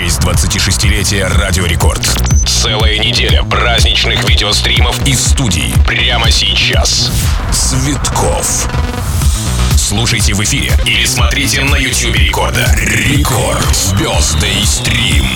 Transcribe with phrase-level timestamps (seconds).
[0.00, 2.00] честь 26-летия Радио Рекорд.
[2.46, 5.74] Целая неделя праздничных видеостримов из студий.
[5.86, 7.12] Прямо сейчас.
[7.52, 8.66] Цветков.
[9.76, 12.74] Слушайте в эфире или смотрите на YouTube Рекорда.
[12.78, 13.76] Рекорд.
[13.76, 15.26] Звездный стрим.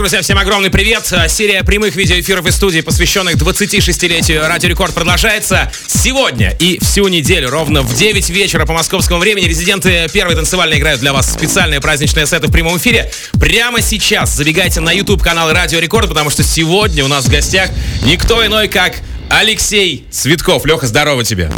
[0.00, 1.12] Друзья, всем огромный привет.
[1.12, 7.50] А, Серия прямых видеоэфиров из студии, посвященных 26-летию Радио Рекорд, продолжается сегодня и всю неделю.
[7.50, 12.24] Ровно в 9 вечера по московскому времени резиденты первой танцевальной играют для вас специальные праздничные
[12.24, 13.12] сеты в прямом эфире.
[13.38, 17.68] Прямо сейчас забегайте на YouTube-канал Радио Рекорд, потому что сегодня у нас в гостях
[18.02, 18.94] никто иной, как
[19.30, 20.66] Алексей Цветков.
[20.66, 21.50] Леха, здорово тебе.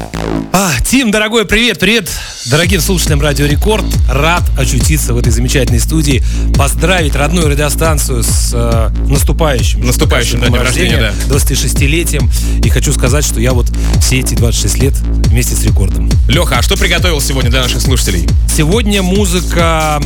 [0.53, 2.11] А, Тим, дорогой, привет, привет,
[2.51, 3.87] дорогим слушателям Радио Рекорд.
[4.11, 6.23] Рад очутиться в этой замечательной студии,
[6.55, 9.87] поздравить родную радиостанцию с э, наступающим.
[9.87, 12.31] Наступающим, да, днем днем рождения, 26-летием.
[12.63, 13.69] И хочу сказать, что я вот
[14.03, 14.93] все эти 26 лет
[15.27, 16.11] вместе с Рекордом.
[16.29, 18.29] Леха, а что приготовил сегодня для наших слушателей?
[18.55, 19.99] Сегодня музыка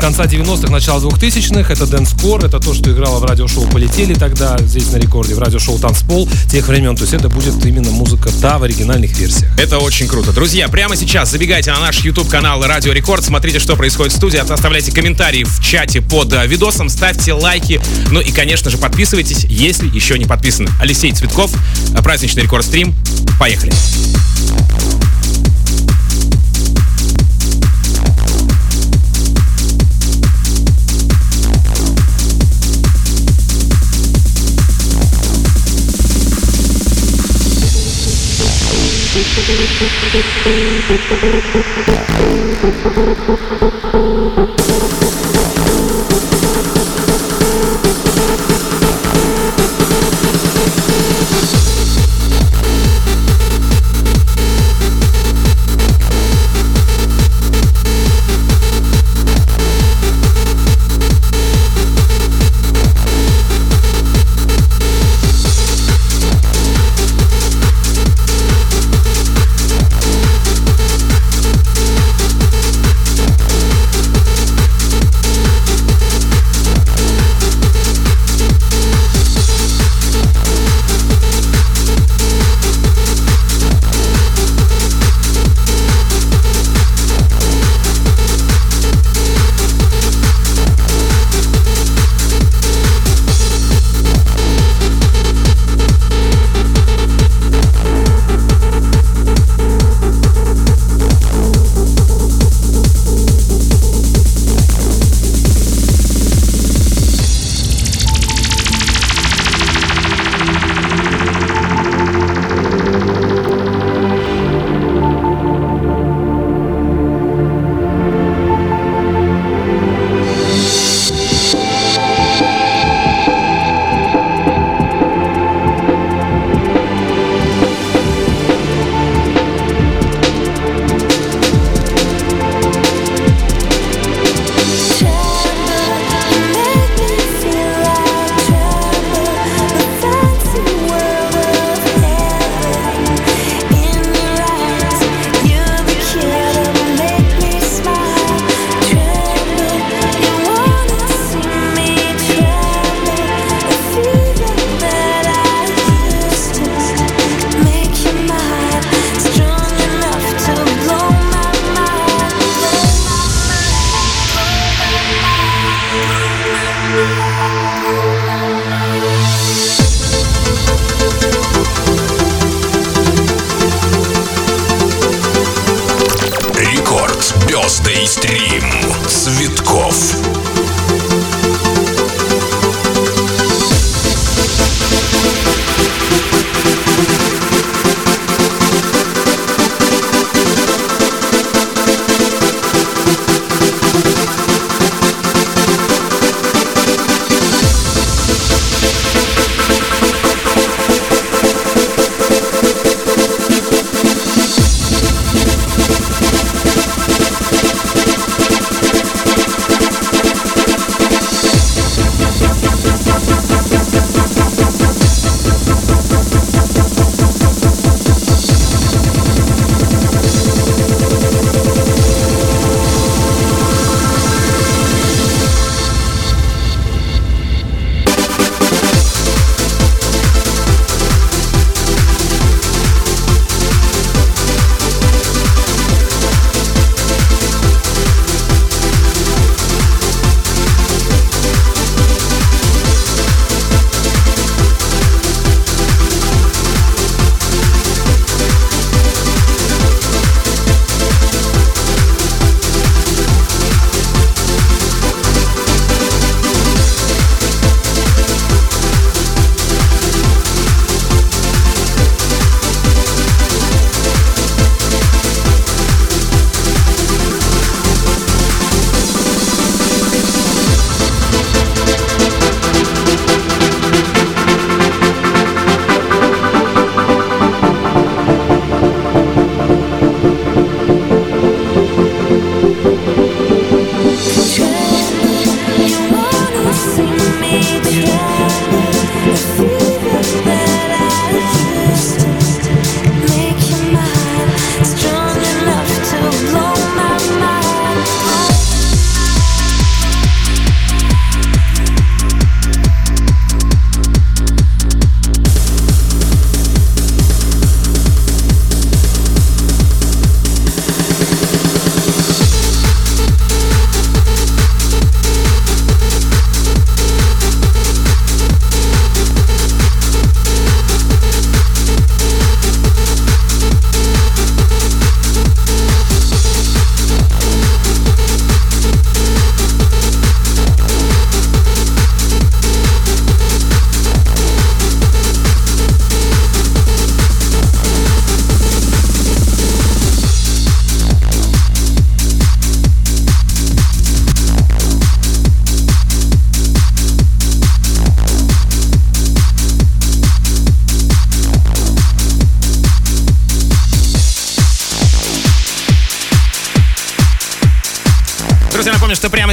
[0.00, 1.72] конца 90-х, начала 2000-х.
[1.72, 5.78] Это dancecore, это то, что играло в радиошоу «Полетели» тогда, здесь на Рекорде, в радиошоу
[5.78, 6.95] «Танцпол» тех времен.
[6.96, 9.50] То есть это будет именно музыка, да, в оригинальных версиях.
[9.58, 10.32] Это очень круто.
[10.32, 14.92] Друзья, прямо сейчас забегайте на наш YouTube-канал Радио Рекорд, смотрите, что происходит в студии, оставляйте
[14.92, 17.80] комментарии в чате под э, видосом, ставьте лайки,
[18.10, 20.70] ну и, конечно же, подписывайтесь, если еще не подписаны.
[20.80, 21.52] Алексей Цветков,
[21.94, 22.94] э, праздничный рекорд-стрим.
[23.38, 23.72] Поехали.
[39.48, 40.26] Рекорд.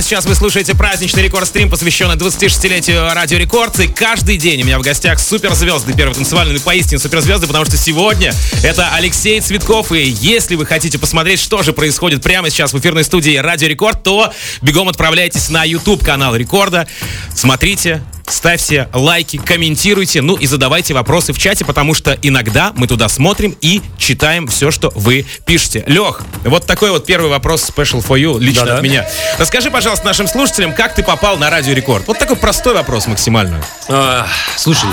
[0.04, 3.80] Сейчас вы слушаете праздничный рекорд-стрим, посвященный 26-летию Радио Рекорд.
[3.80, 8.32] И каждый день у меня в гостях суперзвезды, первый танцевальный, поистине суперзвезды, потому что сегодня
[8.64, 9.92] это Алексей Цветков.
[9.92, 14.04] И если вы хотите посмотреть, что же происходит прямо сейчас в эфирной студии Радио Рекорд,
[14.04, 14.32] то
[14.62, 16.88] бегом отправляйтесь на YouTube-канал Рекорда.
[17.34, 23.10] Смотрите, ставьте лайки, комментируйте, ну и задавайте вопросы в чате, потому что иногда мы туда
[23.10, 25.84] смотрим и читаем все, что вы пишете.
[25.88, 28.78] Лех, вот такой вот первый вопрос special for you лично Да-да.
[28.78, 29.08] от меня.
[29.38, 32.08] Расскажи, пожалуйста, нашим слушателям, как ты попал на Радио Рекорд?
[32.08, 33.64] Вот такой простой вопрос максимально.
[33.90, 34.28] А,
[34.58, 34.90] слушай,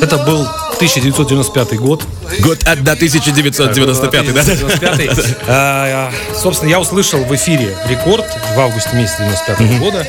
[0.00, 0.42] это был
[0.76, 2.04] 1995 год.
[2.40, 4.40] Год от до 1995, да?
[4.42, 5.36] 1995.
[5.48, 10.06] А, а, Собственно, я услышал в эфире рекорд в августе месяце 95 года.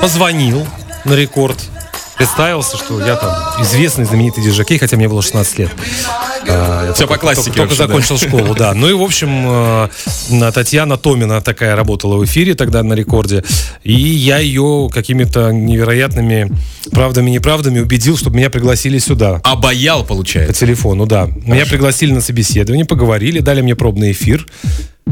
[0.00, 0.66] Позвонил
[1.04, 1.58] на рекорд.
[2.18, 5.70] Представился, что я там известный, знаменитый диджакей, хотя мне было 16 лет.
[6.48, 7.86] А, я Всё только- по классике Только, только вообще, да.
[8.04, 8.74] закончил школу, да.
[8.74, 13.44] Ну и, в общем, э, Татьяна Томина такая работала в эфире тогда на рекорде.
[13.84, 16.50] И я ее какими-то невероятными
[16.90, 19.40] правдами-неправдами убедил, чтобы меня пригласили сюда.
[19.44, 20.54] Обаял, По получается.
[20.54, 21.26] телефону, да.
[21.44, 24.46] Меня пригласили на собеседование, поговорили, дали мне пробный эфир.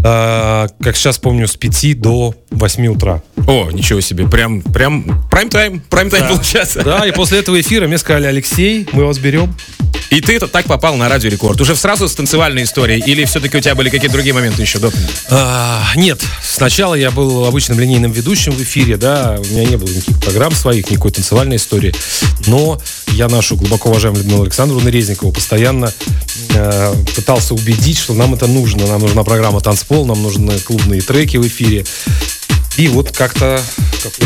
[0.05, 3.23] А, как сейчас помню, с 5 до 8 утра.
[3.47, 6.83] О, ничего себе, прям, прям прайм-тайм, прайм-тайм получается.
[6.83, 9.55] Да, и после этого эфира мне сказали, Алексей, мы вас берем.
[10.11, 11.61] И ты это так попал на Радио Рекорд.
[11.61, 13.03] Уже сразу с танцевальной историей?
[13.05, 14.91] Или все-таки у тебя были какие-то другие моменты еще до?
[15.31, 19.89] А, нет, сначала я был обычным линейным ведущим в эфире, да, у меня не было
[19.89, 21.95] никаких программ своих, никакой танцевальной истории,
[22.47, 22.81] но
[23.13, 25.93] я нашу глубоко уважаемую Людмилу Александровну Резникову постоянно
[26.55, 31.37] э, пытался убедить, что нам это нужно, нам нужна программа «Танцпол», нам нужны клубные треки
[31.37, 31.85] в эфире.
[32.77, 33.61] И вот как-то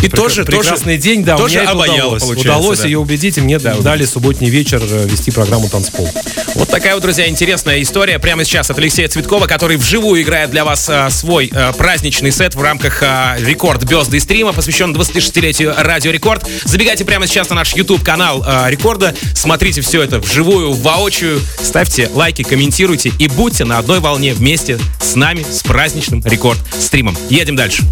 [0.03, 2.23] И тоже- прекрасный тоже- день, да, тоже у меня обаял, удалось.
[2.23, 2.85] удалось да.
[2.87, 6.09] ее убедить, и мне дали субботний вечер э, вести программу «Танцпол».
[6.55, 10.65] Вот такая вот, друзья, интересная история прямо сейчас от Алексея Цветкова, который вживую играет для
[10.65, 16.11] вас а, свой а, праздничный сет в рамках а, рекорд Безды стрима, посвящен 26-летию Радио
[16.11, 16.47] Рекорд.
[16.65, 22.43] Забегайте прямо сейчас на наш YouTube-канал а, Рекорда, смотрите все это вживую, воочию, ставьте лайки,
[22.43, 27.17] комментируйте и будьте на одной волне вместе с нами, с праздничным рекорд стримом.
[27.29, 27.85] Едем дальше.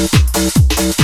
[0.00, 0.99] Thank you.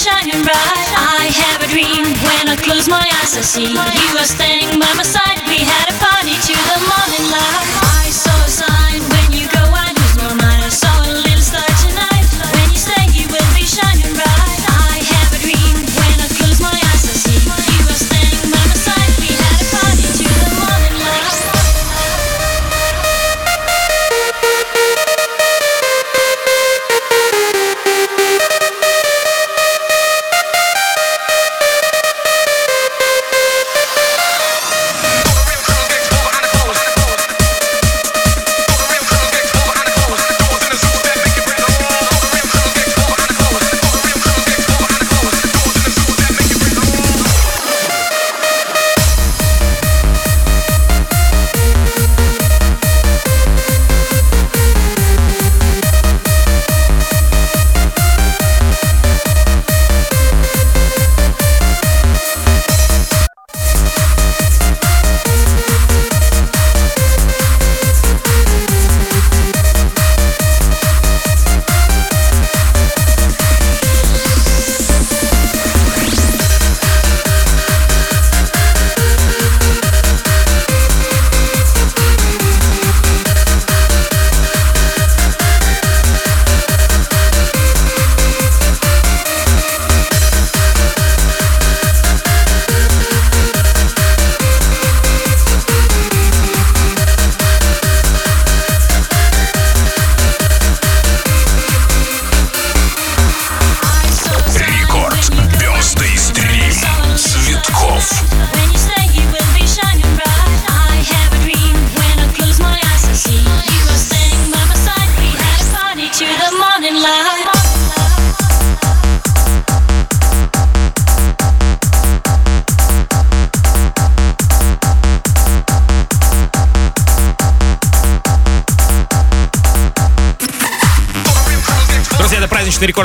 [0.00, 0.88] Shining bright.
[0.96, 2.08] I have a dream.
[2.24, 5.44] When I close my eyes, I see you are standing by my side.
[5.44, 7.68] We had a party to the morning light.
[8.00, 8.29] I saw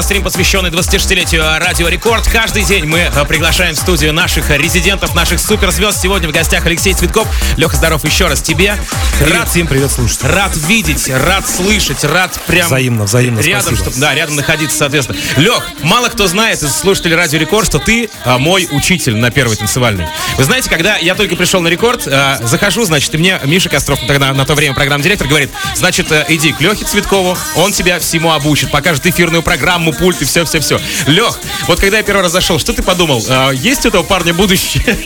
[0.05, 2.27] рекорд-стрим, посвященный 26-летию Радио Рекорд.
[2.27, 5.99] Каждый день мы э, приглашаем в студию наших э, резидентов, наших суперзвезд.
[5.99, 7.27] Сегодня в гостях Алексей Цветков.
[7.57, 8.77] Леха, здоров еще раз тебе.
[9.19, 10.35] Рад всем привет слушателям.
[10.35, 12.67] Рад видеть, рад слышать, рад прям...
[12.67, 13.89] Взаимно, взаимно, Рядом, спасибо.
[13.91, 15.17] чтоб- да, рядом находиться, соответственно.
[15.37, 19.55] Лех, мало кто знает из слушателей Радио Рекорд, что ты а, мой учитель на первой
[19.55, 20.07] танцевальной.
[20.37, 23.99] Вы знаете, когда я только пришел на Рекорд, а, захожу, значит, и мне Миша Костров,
[24.07, 28.33] тогда на то время программный директор, говорит, значит, иди к Лехе Цветкову, он тебя всему
[28.33, 30.79] обучит, покажет эфирную программу, пульт и все-все-все.
[31.07, 33.23] Лех, вот когда я первый раз зашел, что ты подумал?
[33.29, 34.97] А, есть у этого парня будущее?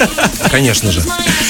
[0.52, 1.04] Конечно же.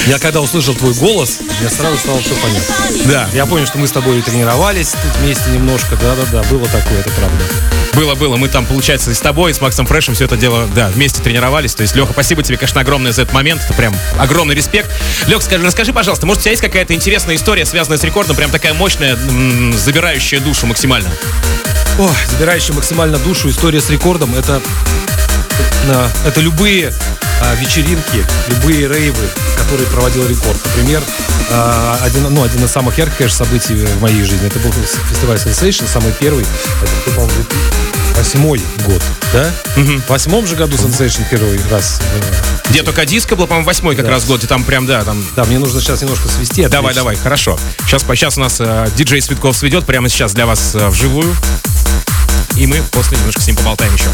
[0.08, 2.76] Я когда услышал твой голос, мне сразу стало все понятно.
[3.06, 3.30] Да.
[3.34, 5.96] Я понял, что мы с тобой тренировались тут вместе немножко.
[5.96, 7.44] Да-да-да, было такое, это правда.
[7.94, 8.38] Было, было.
[8.38, 11.22] Мы там, получается, и с тобой, и с Максом Фрешем все это дело, да, вместе
[11.22, 11.74] тренировались.
[11.74, 13.62] То есть, Леха, спасибо тебе, конечно, огромное за этот момент.
[13.66, 14.90] Это прям огромный респект.
[15.28, 18.52] Лех, скажи, расскажи, пожалуйста, может, у тебя есть какая-то интересная история, связанная с рекордом, прям
[18.52, 21.10] такая мощная, м, забирающая душу максимально?
[22.00, 24.62] Ой, забирающая максимально душу история с рекордом, это,
[25.86, 26.94] э, это любые
[27.42, 30.58] а, вечеринки, любые рейвы, которые проводил рекорд.
[30.64, 31.04] Например,
[31.52, 35.36] а, один, ну, один из самых ярких, конечно, событий в моей жизни, это был фестиваль
[35.36, 37.34] Sensation, самый первый, это, по-моему,
[38.24, 39.02] 2008 год,
[39.34, 39.50] да?
[39.76, 42.02] В восьмом же году Sensation первый раз.
[42.14, 44.12] э, Где только диско был, по-моему, восьмой как Да.
[44.12, 45.24] раз год, и там прям, да, там...
[45.36, 46.64] Да, мне нужно сейчас немножко свести.
[46.68, 46.96] Давай, отвлечься.
[47.00, 47.58] давай, хорошо.
[47.86, 51.34] Сейчас, сейчас у нас э, диджей Светков сведет прямо сейчас для вас э, вживую.
[52.56, 54.10] И мы после немножко с ним поболтаем еще.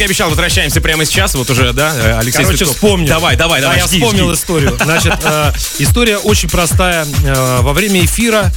[0.00, 1.34] Как я обещал, возвращаемся прямо сейчас.
[1.34, 2.76] Вот уже, да, э, Алексей Короче, Светков.
[2.76, 3.08] вспомнил.
[3.08, 3.80] Давай, давай, Да, давай.
[3.80, 4.40] я жди, вспомнил жди.
[4.40, 4.78] историю.
[4.82, 7.06] Значит, э, история очень простая.
[7.22, 8.50] Э, во время эфира,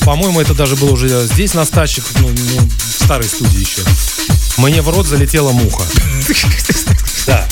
[0.00, 3.82] по-моему, это даже было уже здесь, на стаче, ну, ну, в старой студии еще.
[4.56, 5.84] Мне в рот залетела муха.
[7.26, 7.48] Да.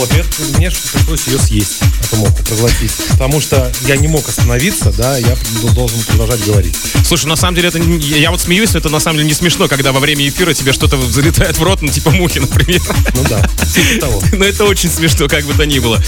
[0.00, 0.24] Вот, мне,
[0.56, 2.90] мне пришлось ее съесть, эту муху, проглотить.
[3.10, 5.36] Потому что я не мог остановиться, да, я
[5.74, 6.74] должен продолжать говорить.
[7.04, 9.92] Слушай, на самом деле это я вот смеюсь, это на самом деле не смешно, когда
[9.92, 12.80] во время эфира тебе что-то залетает в рот, ну типа мухи, например.
[13.14, 14.22] Ну да, типа того.
[14.32, 16.02] Но это очень смешно, как бы то ни было.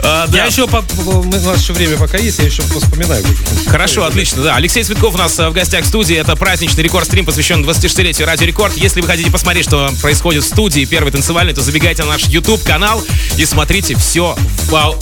[0.00, 0.38] А, да.
[0.38, 3.24] Я еще, по- по- у нас еще время пока есть, я еще вспоминаю.
[3.68, 4.56] Хорошо, отлично, да.
[4.56, 6.16] Алексей Цветков у нас э, в гостях в студии.
[6.16, 8.76] Это праздничный рекорд-стрим, посвященный 26-летию Радио Рекорд.
[8.76, 13.04] Если вы хотите посмотреть, что происходит в студии первый танцевальный, то забегайте на наш YouTube-канал
[13.36, 14.36] и смотрите все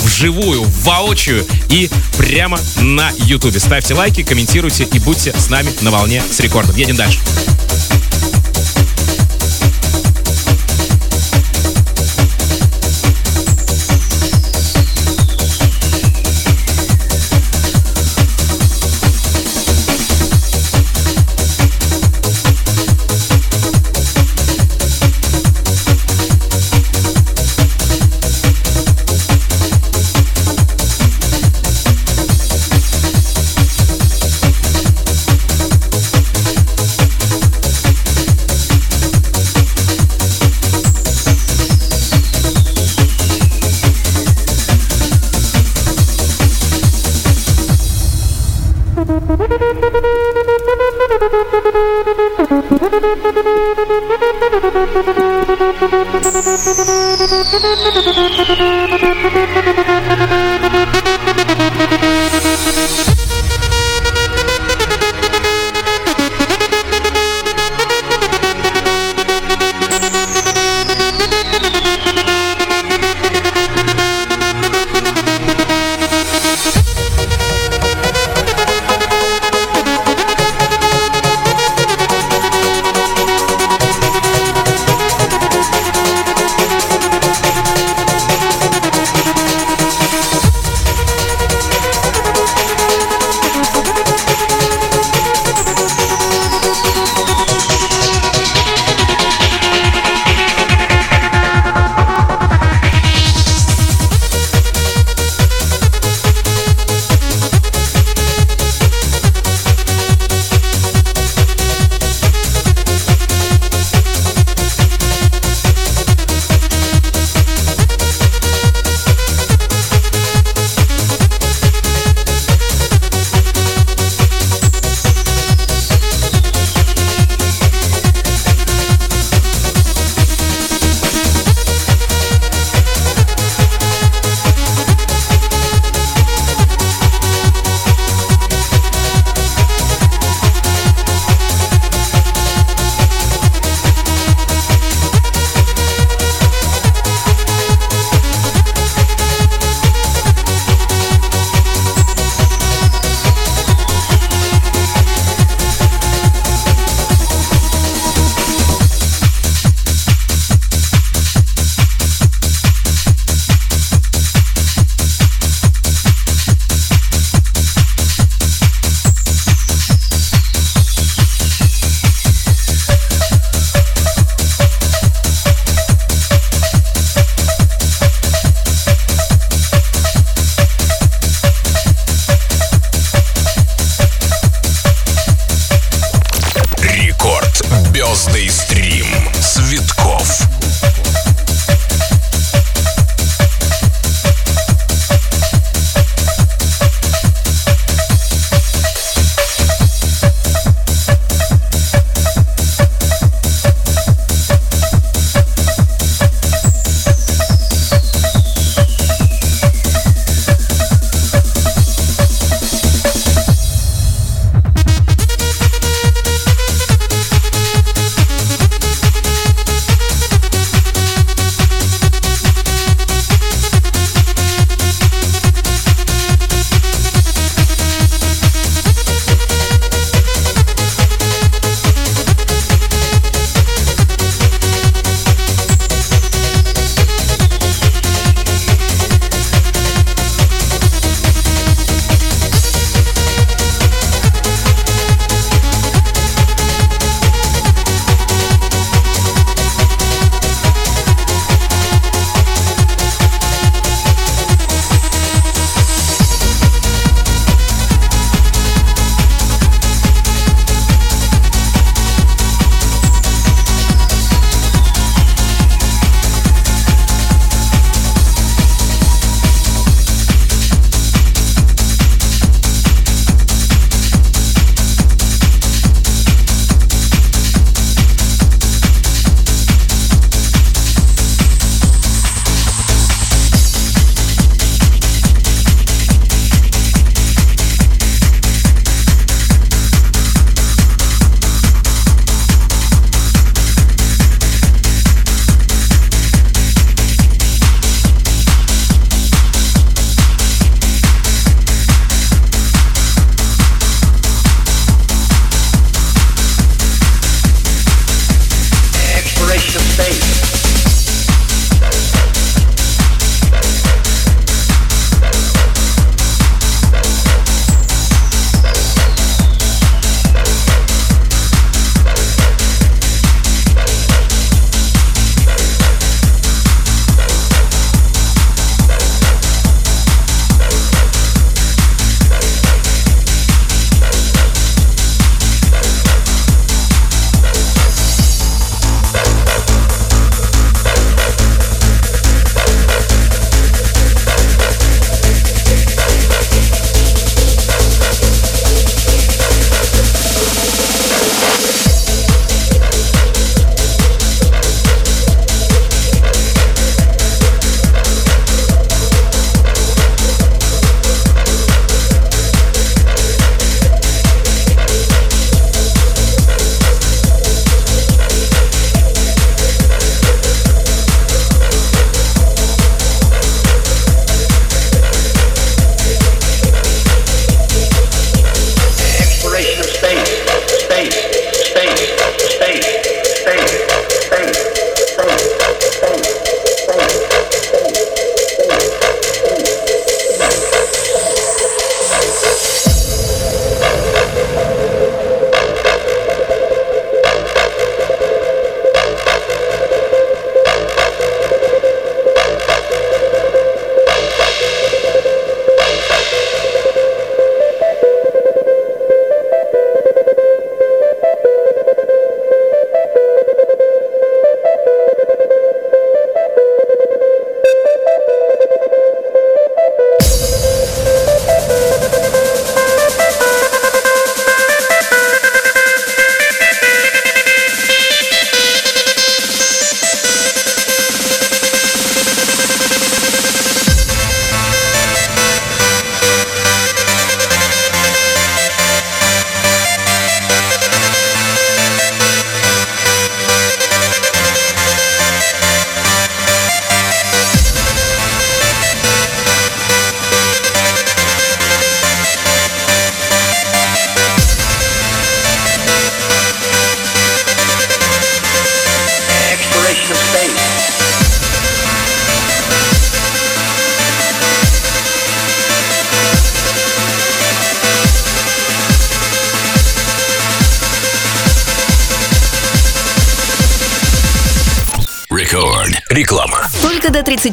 [0.01, 3.59] вживую, воочию и прямо на YouTube.
[3.59, 6.77] Ставьте лайки, комментируйте и будьте с нами на волне с рекордом.
[6.77, 7.18] Едем дальше.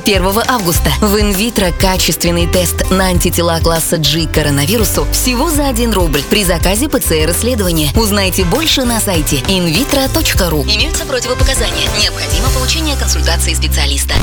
[0.04, 0.92] 21 августа.
[1.00, 6.88] В инвитро качественный тест на антитела класса G коронавирусу всего за 1 рубль при заказе
[6.88, 7.92] ПЦР-исследования.
[7.96, 10.64] Узнайте больше на сайте invitro.ru.
[10.64, 11.88] Имеются противопоказания.
[12.02, 14.16] Необходимо получение консультации специалиста.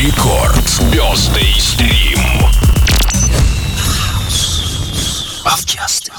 [0.00, 0.68] Рекорд.
[0.68, 2.18] Звезды стрим.
[5.44, 6.11] А Podcast.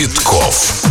[0.00, 0.89] Витков.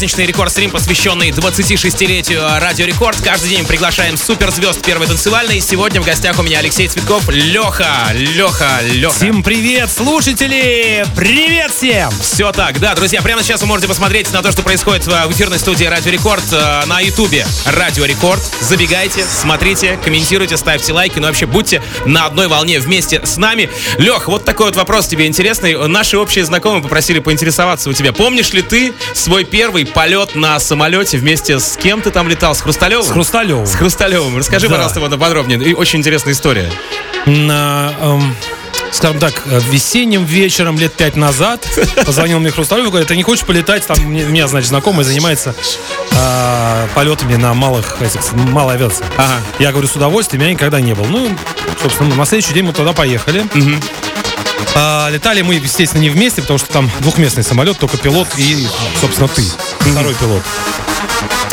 [0.00, 3.18] Праздничный рекорд-стрим, посвященный 26-летию Радио Рекорд.
[3.22, 5.58] Каждый день приглашаем суперзвезд первой танцевальной.
[5.58, 7.28] И сегодня в гостях у меня Алексей Цветков.
[7.28, 9.14] Леха, Леха, Леха.
[9.14, 11.04] Всем привет, слушатели!
[11.14, 12.10] Привет всем!
[12.18, 15.32] Все так, да, друзья, прямо сейчас вы можете посмотреть на то, что происходит в в
[15.32, 17.46] эфирной студии Радио Рекорд э, на Ютубе.
[17.66, 18.40] Радио Рекорд.
[18.60, 23.68] Забегайте, смотрите, комментируйте, ставьте лайки, ну вообще будьте на одной волне вместе с нами.
[23.98, 25.76] Лех, вот такой вот вопрос тебе интересный.
[25.88, 28.14] Наши общие знакомые попросили поинтересоваться у тебя.
[28.14, 32.54] Помнишь ли ты свой первый полет на самолете вместе с кем ты там летал?
[32.54, 33.04] С Хрусталевым?
[33.04, 33.66] С Хрусталевым.
[33.66, 34.36] С Хрусталевым.
[34.38, 34.74] Расскажи, Да.
[34.76, 35.58] пожалуйста, подробнее.
[35.62, 36.70] И очень интересная история.
[37.26, 38.36] На, эм,
[38.92, 41.66] скажем так, э, весенним вечером лет пять назад
[42.04, 43.86] позвонил мне Хрусталев и говорит, ты не хочешь полетать?
[43.86, 45.54] Там у меня, значит, знакомый занимается
[46.12, 49.04] а, полетами на малых, этих, малой авиации.
[49.16, 49.40] Ага.
[49.58, 51.04] Я говорю, с удовольствием, я никогда не был.
[51.04, 51.28] Ну,
[51.82, 53.44] собственно, на следующий день мы туда поехали.
[54.74, 58.68] А, летали мы, естественно, не вместе, потому что там двухместный самолет, только пилот и,
[59.00, 59.44] собственно, ты,
[59.80, 60.42] второй пилот.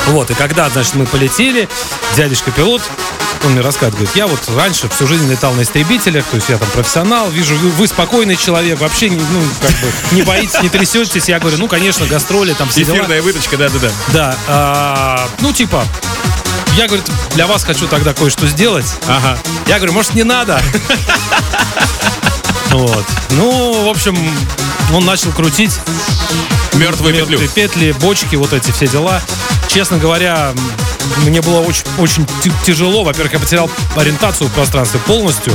[0.08, 1.68] Вот, и когда, значит, мы полетели,
[2.16, 2.82] дядюшка пилот,
[3.48, 6.58] он мне рассказывает, говорит, я вот раньше всю жизнь летал на истребителях, то есть я
[6.58, 11.30] там профессионал, вижу, вы, вы спокойный человек, вообще, ну, как бы, не боитесь, не трясетесь.
[11.30, 12.98] Я говорю, ну, конечно, гастроли, там все дела.
[12.98, 13.92] Эфирная выточка, да-да-да.
[14.10, 15.86] Да, а, ну, типа,
[16.76, 18.86] я, говорит, для вас хочу тогда кое-что сделать.
[19.08, 19.38] Ага.
[19.68, 20.62] Я говорю, может, не надо?
[22.70, 23.06] Вот.
[23.30, 24.16] Ну, в общем,
[24.94, 25.72] он начал крутить
[26.74, 27.40] Мертвую петлю.
[27.40, 29.22] мертвые петли, бочки, вот эти все дела.
[29.70, 30.54] Честно говоря,
[31.26, 32.26] мне было очень, очень
[32.66, 33.04] тяжело.
[33.04, 35.54] Во-первых, я потерял ориентацию в пространстве полностью,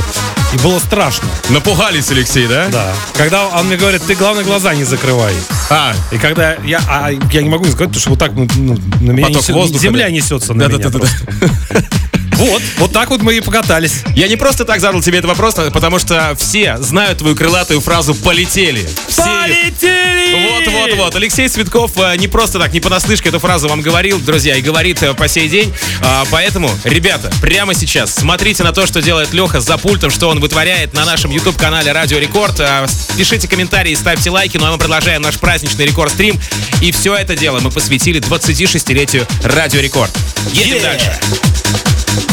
[0.52, 1.28] и было страшно.
[1.50, 2.68] Напугались, Алексей, да?
[2.68, 2.92] Да.
[3.14, 5.34] Когда он мне говорит, ты главное глаза не закрывай.
[5.70, 8.46] А, И когда я, а я не могу не сказать, потому что вот так ну,
[8.56, 10.10] ну, на меня Поток несет- воздуха, земля да?
[10.10, 10.78] несется на меня.
[10.78, 10.98] Да-да-да-да.
[10.98, 12.01] просто.
[12.42, 14.02] Вот, вот так вот мы и покатались.
[14.16, 18.16] Я не просто так задал тебе этот вопрос, потому что все знают твою крылатую фразу
[18.16, 18.88] «полетели».
[19.06, 20.50] Все Полетели!
[20.50, 21.14] Вот, вот, вот.
[21.14, 25.00] Алексей Цветков э, не просто так, не понаслышке эту фразу вам говорил, друзья, и говорит
[25.04, 25.72] э, по сей день.
[26.02, 30.40] А, Поэтому, ребята, прямо сейчас смотрите на то, что делает Леха за пультом, что он
[30.40, 32.58] вытворяет на нашем YouTube-канале Радио Рекорд.
[32.58, 32.86] А,
[33.16, 36.40] Пишите комментарии, ставьте лайки, ну а мы продолжаем наш праздничный рекорд-стрим.
[36.80, 40.10] И все это дело мы посвятили 26-летию Радио Рекорд.
[40.52, 41.20] Едем дальше.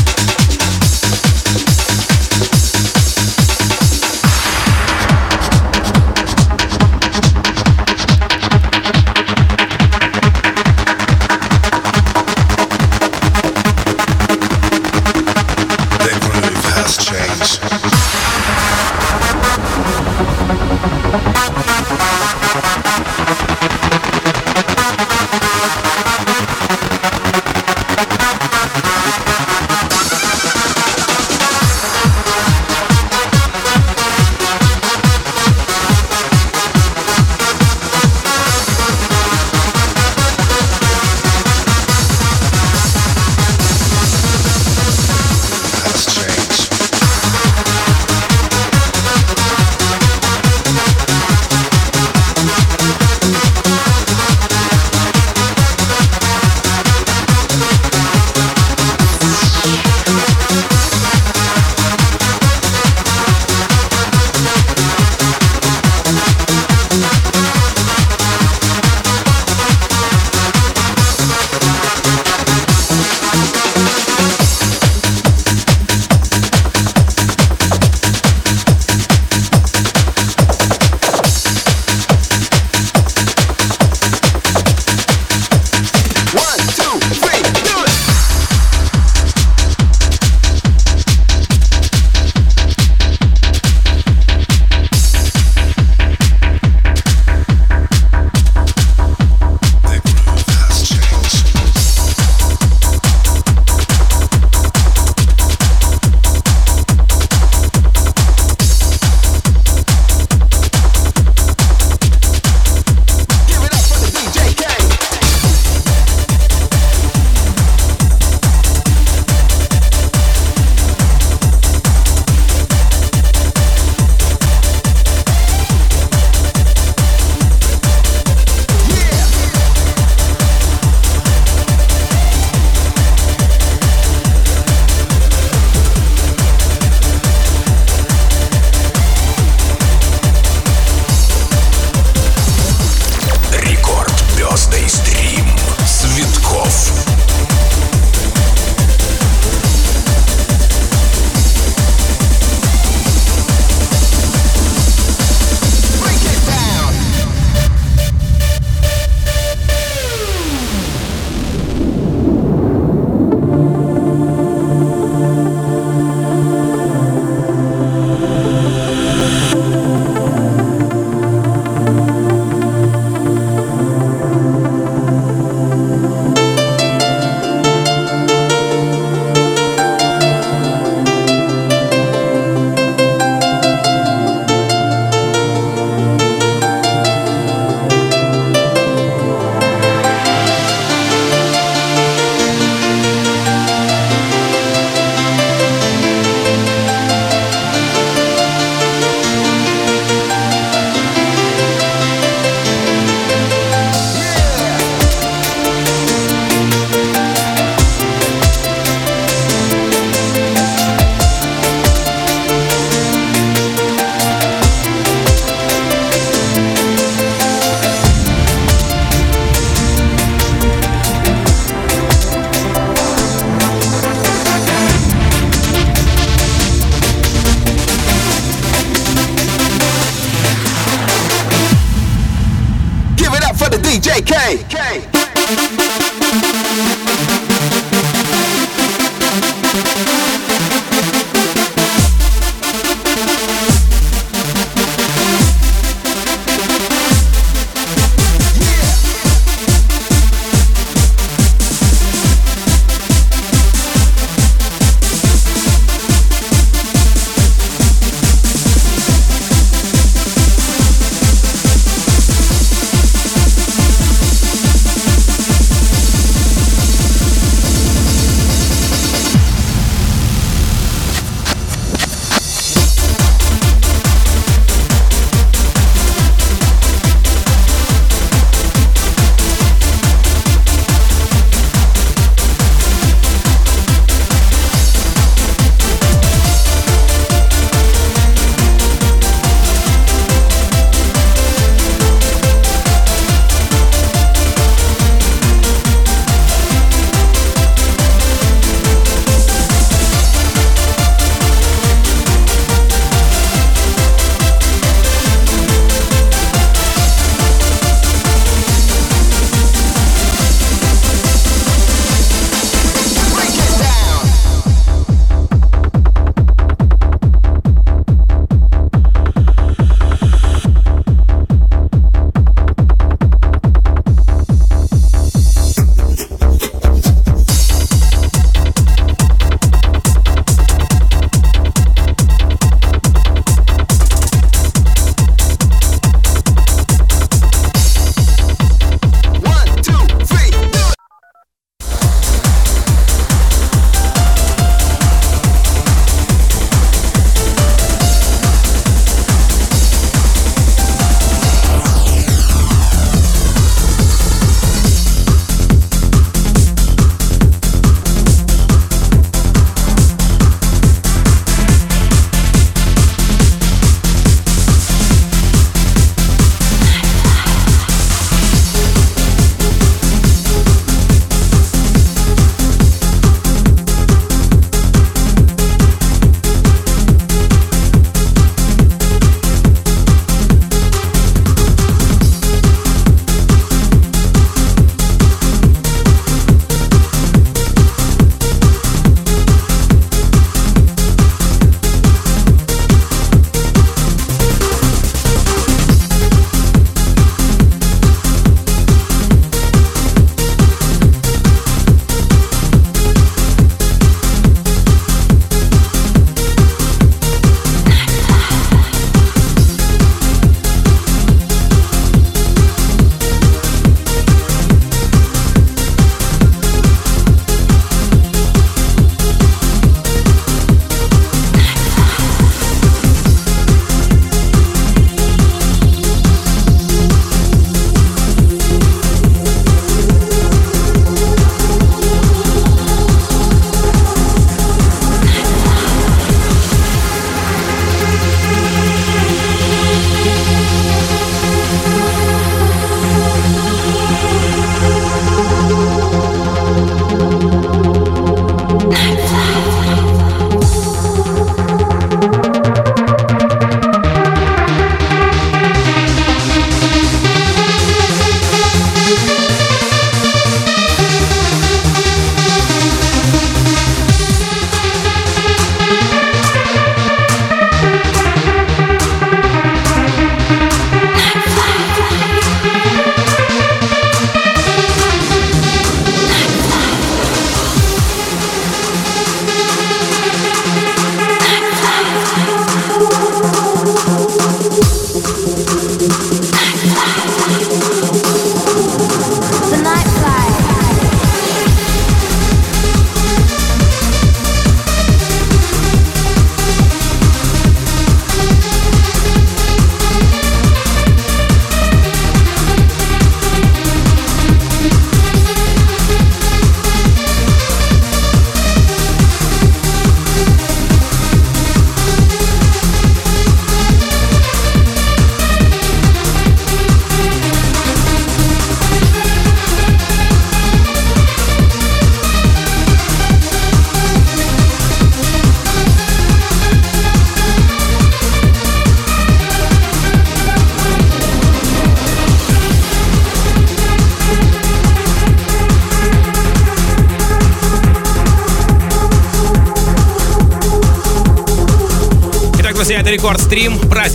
[0.05, 0.48] Thank you.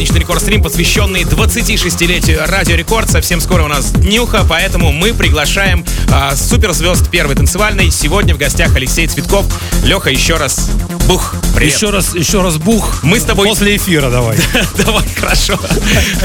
[0.04, 3.08] Праздничный Рекорд Стрим, посвященный 26-летию Радио Рекорд.
[3.08, 5.82] Совсем скоро у нас днюха, поэтому мы приглашаем
[6.12, 7.90] а, суперзвезд первой танцевальной.
[7.90, 9.46] Сегодня в гостях Алексей Цветков.
[9.82, 10.68] Леха, еще раз
[11.08, 11.74] бух, привет.
[11.74, 13.02] Еще раз, еще раз бух.
[13.02, 14.36] Мы с тобой- После эфира давай.
[14.76, 15.58] Давай, хорошо.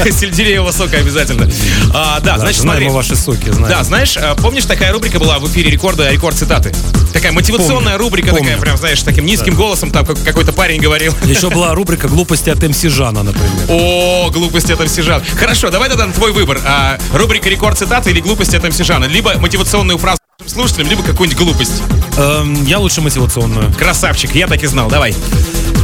[0.04, 1.50] Сельдереево сока обязательно.
[1.94, 2.88] А, да, значит, смотри.
[2.88, 3.50] ваши соки.
[3.66, 6.74] Да, знаешь, а, помнишь, такая рубрика была в эфире рекорда «Рекорд цитаты»?
[7.12, 8.60] Такая мотивационная Помню, рубрика, такая помню.
[8.60, 11.14] прям, знаешь, с таким низким голосом, там как- какой-то парень говорил.
[11.24, 13.50] Еще была рубрика «Глупости от MC Жана», например.
[13.68, 15.22] О, глупости от MC Жан.
[15.38, 16.60] Хорошо, давай тогда на твой выбор.
[16.64, 19.04] А, рубрика «Рекорд цитаты» или глупости от MC Жана?
[19.06, 21.82] Либо мотивационную фразу слушателям, либо какую-нибудь глупость.
[22.16, 23.72] Эм, я лучше мотивационную.
[23.74, 24.88] Красавчик, я так и знал.
[24.88, 25.14] Давай.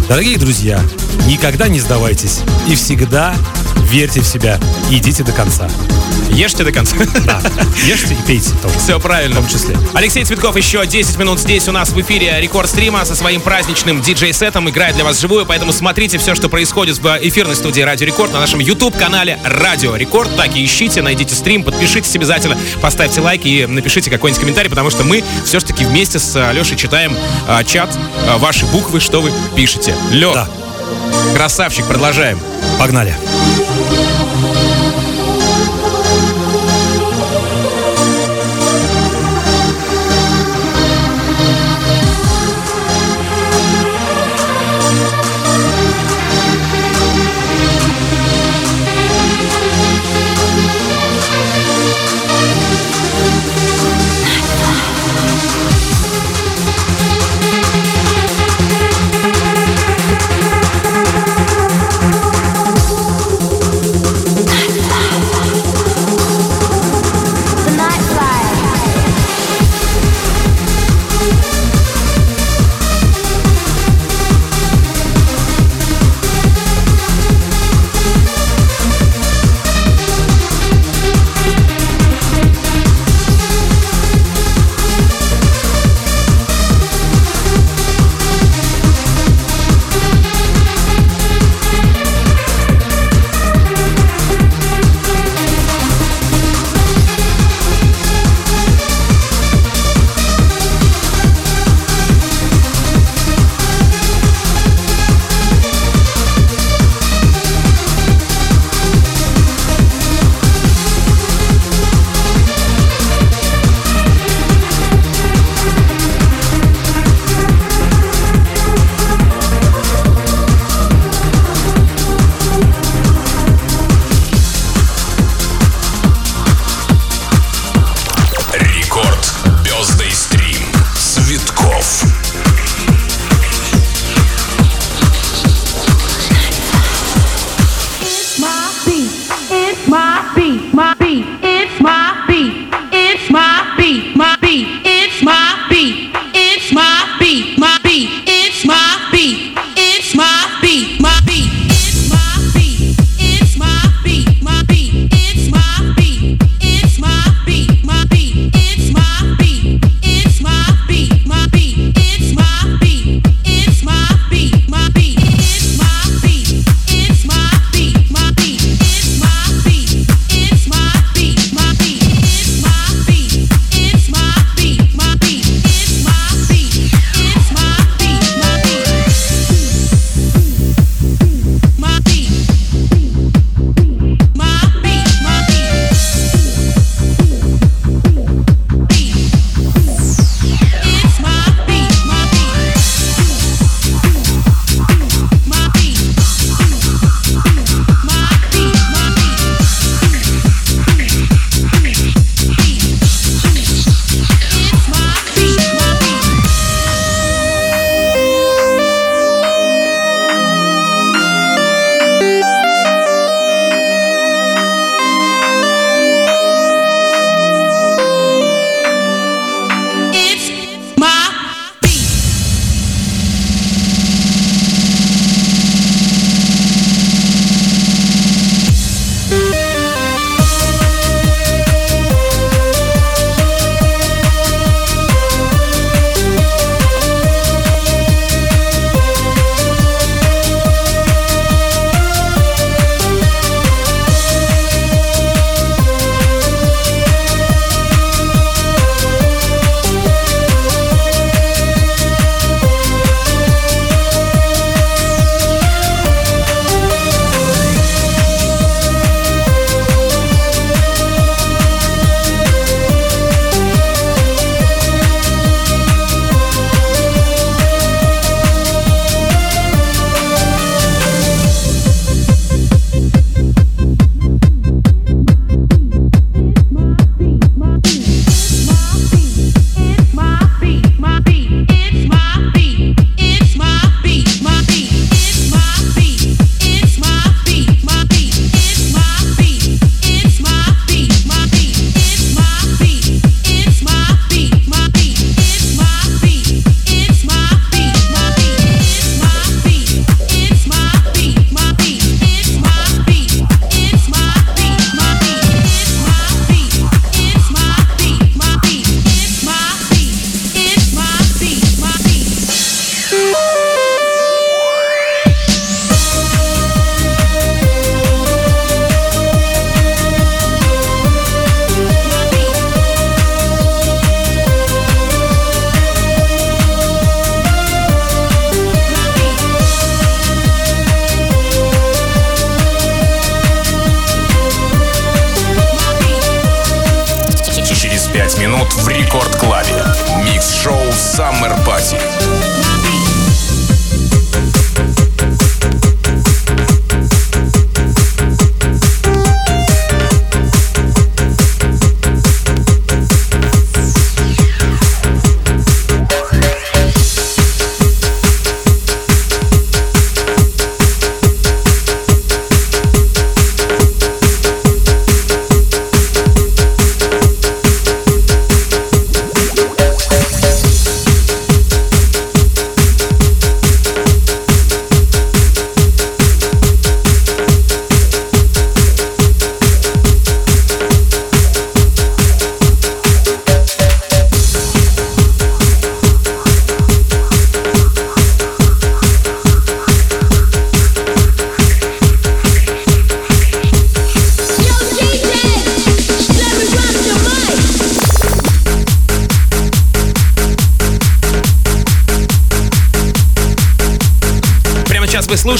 [0.09, 0.81] Дорогие друзья,
[1.27, 3.35] никогда не сдавайтесь и всегда
[3.87, 4.59] верьте в себя
[4.91, 5.69] и идите до конца.
[6.31, 6.97] Ешьте до конца.
[7.25, 7.41] Да,
[7.87, 8.79] ешьте и пейте тоже.
[8.79, 9.37] Все правильно.
[9.37, 9.77] В том числе.
[9.95, 14.01] Алексей Цветков еще 10 минут здесь у нас в эфире рекорд стрима со своим праздничным
[14.01, 14.69] диджей-сетом.
[14.69, 18.41] Играет для вас живую, поэтому смотрите все, что происходит в эфирной студии Радио Рекорд на
[18.41, 20.35] нашем YouTube-канале Радио Рекорд.
[20.37, 25.05] Так и ищите, найдите стрим, подпишитесь обязательно, поставьте лайк и напишите какой-нибудь комментарий, потому что
[25.05, 27.17] мы все-таки вместе с Лешей читаем
[27.49, 27.97] а, чат,
[28.29, 29.95] а, ваши буквы, что вы пишете.
[30.11, 30.49] Лех, Да.
[31.37, 32.41] Красавчик, продолжаем.
[32.79, 33.15] Погнали.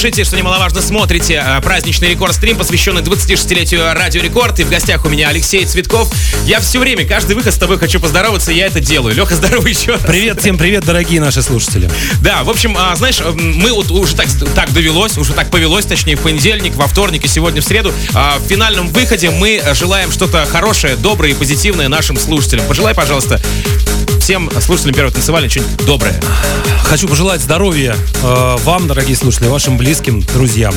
[0.07, 4.57] Слушаете, что немаловажно смотрите э, праздничный рекорд-стрим, посвященный 26-летию Радио Рекорд.
[4.61, 6.09] И в гостях у меня Алексей Цветков.
[6.45, 9.13] Я все время, каждый выход с тобой хочу поздороваться, и я это делаю.
[9.13, 10.01] Леха, здорово еще раз.
[10.03, 11.91] Привет, всем привет, дорогие наши слушатели.
[12.21, 16.15] Да, в общем, а, знаешь, мы вот уже так, так довелось, уже так повелось, точнее,
[16.15, 17.91] в понедельник, во вторник и сегодня в среду.
[18.13, 22.65] А, В финальном выходе мы желаем что-то хорошее, доброе и позитивное нашим слушателям.
[22.65, 23.41] Пожелай, пожалуйста,
[24.27, 26.19] всем слушателям Первого танцевального что-нибудь доброе.
[26.83, 30.75] Хочу пожелать здоровья э, вам, дорогие слушатели, вашим близким, друзьям.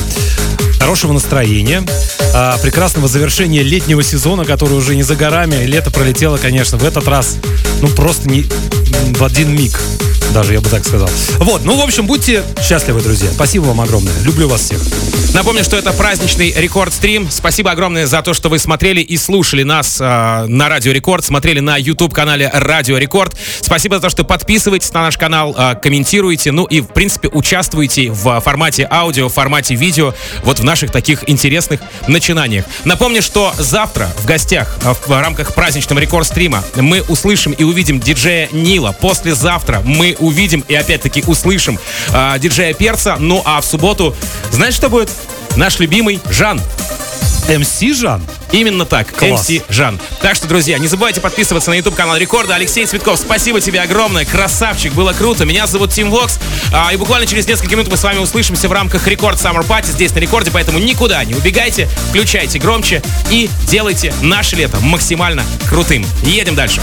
[0.79, 1.83] Хорошего настроения,
[2.33, 5.65] э, прекрасного завершения летнего сезона, который уже не за горами.
[5.65, 7.39] Лето пролетело, конечно, в этот раз,
[7.81, 8.45] ну, просто не
[9.15, 9.77] в один миг.
[10.33, 11.09] Даже я бы так сказал.
[11.39, 13.29] Вот, ну, в общем, будьте счастливы, друзья.
[13.31, 14.13] Спасибо вам огромное.
[14.23, 14.81] Люблю вас всех.
[15.33, 17.29] Напомню, что это праздничный рекорд-стрим.
[17.31, 21.61] Спасибо огромное за то, что вы смотрели и слушали нас э, на Радио Рекорд, смотрели
[21.61, 23.35] на YouTube-канале Радио Рекорд.
[23.61, 28.11] Спасибо за то, что подписываетесь на наш канал, э, комментируете, ну и, в принципе, участвуете
[28.11, 30.13] в формате аудио, в формате видео,
[30.43, 32.65] вот в наших таких интересных начинаниях.
[32.83, 38.49] Напомню, что завтра в гостях э, в рамках праздничного рекорд-стрима мы услышим и увидим диджея
[38.51, 38.91] Нила.
[38.91, 41.79] Послезавтра мы увидим и опять-таки услышим
[42.13, 43.17] э, диджея Перца.
[43.19, 44.15] Ну а в субботу,
[44.51, 45.09] знаешь, что будет?
[45.55, 46.61] Наш любимый Жан.
[47.49, 48.21] МС Жан.
[48.51, 49.49] Именно так, Класс.
[49.49, 49.99] MC Жан.
[50.21, 52.55] Так что, друзья, не забывайте подписываться на YouTube канал Рекорда.
[52.55, 55.45] Алексей Цветков, спасибо тебе огромное, красавчик, было круто.
[55.45, 56.39] Меня зовут Тим Вокс,
[56.73, 59.87] а, и буквально через несколько минут мы с вами услышимся в рамках Рекорд Summer Party
[59.87, 66.05] здесь на Рекорде, поэтому никуда не убегайте, включайте громче и делайте наше лето максимально крутым.
[66.23, 66.81] Едем дальше.